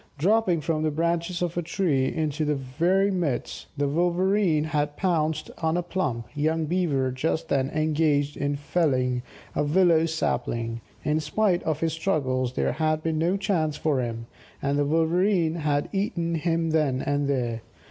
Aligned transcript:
Dropping 0.17 0.61
from 0.61 0.81
the 0.81 0.89
branches 0.89 1.43
of 1.43 1.55
a 1.59 1.61
tree 1.61 2.05
into 2.07 2.43
their 2.43 2.55
very 2.55 3.11
midst, 3.11 3.67
the 3.77 3.87
Wolverene 3.87 4.63
had 4.63 4.97
pounced 4.97 5.51
on 5.59 5.77
a 5.77 5.83
plump 5.83 6.25
young 6.33 6.65
Beaver 6.65 7.11
just 7.11 7.49
then 7.49 7.69
engaged 7.69 8.35
in 8.35 8.55
felling 8.55 9.21
a 9.55 9.63
willow 9.63 10.07
sapling; 10.07 10.81
in 11.03 11.19
spite 11.19 11.61
of 11.65 11.81
his 11.81 11.93
struggles 11.93 12.53
there 12.53 12.71
had 12.71 13.03
been 13.03 13.19
no 13.19 13.37
chance 13.37 13.77
for 13.77 13.99
him, 14.01 14.25
and 14.59 14.79
the 14.79 14.85
Wolverene 14.85 15.57
had 15.57 15.87
eaten 15.91 16.33
him 16.33 16.71
then 16.71 17.03
and 17.03 17.27
there. 17.27 17.61